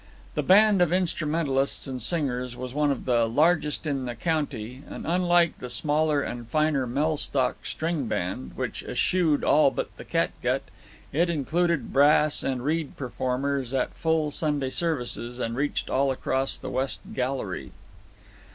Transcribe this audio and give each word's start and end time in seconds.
The 0.33 0.41
band 0.41 0.81
of 0.81 0.91
instrumentalists 0.91 1.85
and 1.85 2.01
singers 2.01 2.55
was 2.57 2.73
one 2.73 2.89
of 2.91 3.05
the 3.05 3.25
largest 3.29 3.85
in 3.85 4.05
the 4.05 4.15
county; 4.15 4.81
and, 4.89 5.05
unlike 5.05 5.59
the 5.59 5.69
smaller 5.69 6.23
and 6.23 6.47
finer 6.47 6.87
Mellstock 6.87 7.63
string 7.63 8.07
band, 8.07 8.53
which 8.55 8.81
eschewed 8.83 9.43
all 9.43 9.69
but 9.69 9.95
the 9.97 10.03
catgut, 10.03 10.63
it 11.13 11.29
included 11.29 11.93
brass 11.93 12.41
and 12.41 12.65
reed 12.65 12.97
performers 12.97 13.75
at 13.75 13.93
full 13.93 14.31
Sunday 14.31 14.71
services, 14.71 15.37
and 15.37 15.55
reached 15.55 15.87
all 15.87 16.09
across 16.09 16.57
the 16.57 16.71
west 16.71 17.01
gallery. 17.13 17.71